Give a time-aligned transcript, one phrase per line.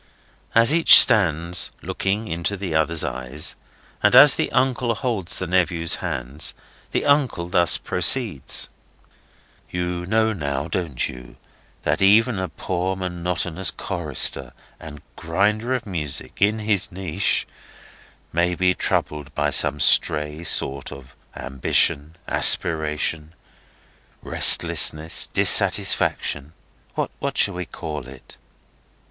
[0.55, 3.55] As each stands looking into the other's eyes,
[4.01, 6.55] and as the uncle holds the nephew's hands,
[6.89, 8.67] the uncle thus proceeds:
[9.69, 11.35] "You know now, don't you,
[11.83, 19.53] that even a poor monotonous chorister and grinder of music—in his niche—may be troubled with
[19.53, 23.35] some stray sort of ambition, aspiration,
[24.23, 26.53] restlessness, dissatisfaction,
[26.95, 28.37] what shall we call it?"